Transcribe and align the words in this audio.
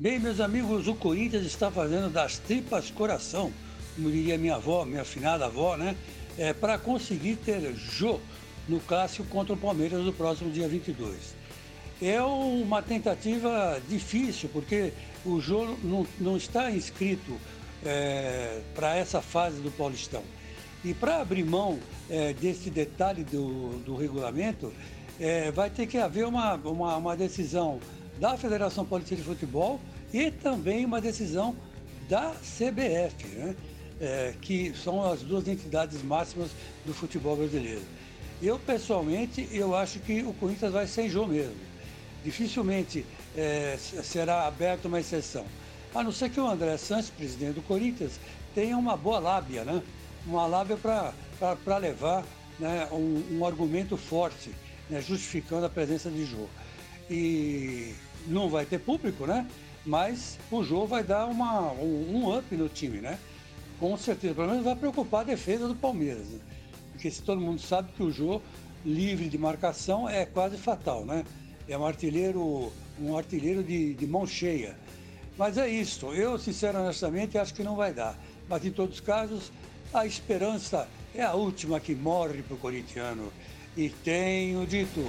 Bem, 0.00 0.18
meus 0.18 0.40
amigos, 0.40 0.88
o 0.88 0.94
Corinthians 0.94 1.44
está 1.44 1.70
fazendo 1.70 2.10
das 2.10 2.38
tripas 2.38 2.90
coração, 2.90 3.52
como 3.94 4.10
diria 4.10 4.38
minha 4.38 4.54
avó, 4.54 4.82
minha 4.86 5.02
afinada 5.02 5.44
avó, 5.44 5.76
né? 5.76 5.94
É, 6.38 6.54
para 6.54 6.78
conseguir 6.78 7.36
ter 7.36 7.74
Jô 7.74 8.18
no 8.66 8.80
clássico 8.80 9.28
contra 9.28 9.52
o 9.52 9.58
Palmeiras 9.58 10.02
no 10.02 10.10
próximo 10.10 10.50
dia 10.50 10.66
22. 10.66 11.34
É 12.00 12.22
uma 12.22 12.80
tentativa 12.80 13.78
difícil, 13.90 14.48
porque 14.50 14.94
o 15.22 15.38
Jô 15.38 15.76
não, 15.84 16.06
não 16.18 16.38
está 16.38 16.70
inscrito 16.70 17.38
é, 17.84 18.62
para 18.74 18.96
essa 18.96 19.20
fase 19.20 19.60
do 19.60 19.70
Paulistão. 19.70 20.22
E 20.82 20.94
para 20.94 21.20
abrir 21.20 21.44
mão 21.44 21.78
é, 22.08 22.32
desse 22.32 22.70
detalhe 22.70 23.22
do, 23.22 23.78
do 23.84 23.96
regulamento, 23.96 24.72
é, 25.20 25.50
vai 25.50 25.68
ter 25.68 25.86
que 25.86 25.98
haver 25.98 26.24
uma, 26.24 26.54
uma, 26.54 26.96
uma 26.96 27.14
decisão 27.14 27.78
da 28.20 28.36
Federação 28.36 28.84
Paulista 28.84 29.16
de 29.16 29.22
Futebol 29.22 29.80
e 30.12 30.30
também 30.30 30.84
uma 30.84 31.00
decisão 31.00 31.56
da 32.06 32.32
CBF, 32.32 33.26
né? 33.34 33.56
É, 33.98 34.34
que 34.40 34.72
são 34.82 35.10
as 35.10 35.20
duas 35.20 35.46
entidades 35.46 36.02
máximas 36.02 36.50
do 36.86 36.94
futebol 36.94 37.36
brasileiro. 37.36 37.82
Eu, 38.42 38.58
pessoalmente, 38.58 39.46
eu 39.52 39.74
acho 39.74 39.98
que 40.00 40.22
o 40.22 40.32
Corinthians 40.34 40.72
vai 40.72 40.86
sem 40.86 41.08
jogo 41.08 41.32
mesmo. 41.32 41.54
Dificilmente 42.24 43.04
é, 43.36 43.76
será 43.78 44.46
aberta 44.46 44.88
uma 44.88 45.00
exceção. 45.00 45.44
A 45.94 46.02
não 46.02 46.12
ser 46.12 46.30
que 46.30 46.40
o 46.40 46.46
André 46.46 46.76
Santos, 46.78 47.10
presidente 47.10 47.54
do 47.54 47.62
Corinthians, 47.62 48.18
tenha 48.54 48.76
uma 48.76 48.96
boa 48.96 49.18
lábia, 49.18 49.64
né? 49.64 49.82
Uma 50.26 50.46
lábia 50.46 50.78
para 50.78 51.76
levar 51.76 52.24
né, 52.58 52.88
um, 52.90 53.38
um 53.38 53.44
argumento 53.44 53.96
forte, 53.96 54.50
né, 54.88 55.00
justificando 55.00 55.66
a 55.66 55.70
presença 55.70 56.10
de 56.10 56.24
Jô. 56.24 56.46
E 57.10 57.92
não 58.28 58.48
vai 58.48 58.64
ter 58.64 58.78
público, 58.78 59.26
né? 59.26 59.44
Mas 59.84 60.38
o 60.50 60.62
Jô 60.62 60.86
vai 60.86 61.02
dar 61.02 61.26
uma, 61.26 61.72
um, 61.72 62.14
um, 62.14 62.38
up 62.38 62.54
no 62.54 62.68
time, 62.68 62.98
né? 62.98 63.18
Com 63.80 63.96
certeza. 63.96 64.34
Pelo 64.34 64.48
menos 64.48 64.64
vai 64.64 64.76
preocupar 64.76 65.22
a 65.22 65.24
defesa 65.24 65.66
do 65.66 65.74
Palmeiras. 65.74 66.28
Né? 66.28 66.38
Porque 66.92 67.10
se 67.10 67.20
todo 67.22 67.40
mundo 67.40 67.60
sabe 67.60 67.90
que 67.96 68.02
o 68.02 68.12
Jô, 68.12 68.40
livre 68.84 69.28
de 69.28 69.36
marcação, 69.36 70.08
é 70.08 70.24
quase 70.24 70.56
fatal, 70.56 71.04
né? 71.04 71.24
É 71.66 71.76
um 71.76 71.84
artilheiro, 71.84 72.70
um 73.00 73.16
artilheiro 73.16 73.64
de, 73.64 73.94
de 73.94 74.06
mão 74.06 74.26
cheia. 74.26 74.76
Mas 75.36 75.58
é 75.58 75.68
isso. 75.68 76.12
Eu, 76.12 76.38
sinceramente, 76.38 77.38
acho 77.38 77.54
que 77.54 77.64
não 77.64 77.74
vai 77.74 77.92
dar. 77.92 78.16
Mas 78.48 78.64
em 78.64 78.70
todos 78.70 78.96
os 78.96 79.00
casos, 79.00 79.50
a 79.92 80.06
esperança 80.06 80.86
é 81.14 81.22
a 81.22 81.34
última 81.34 81.80
que 81.80 81.94
morre 81.94 82.42
para 82.42 82.54
o 82.54 82.58
corintiano. 82.58 83.32
E 83.76 83.88
tenho 83.88 84.66
dito. 84.66 85.00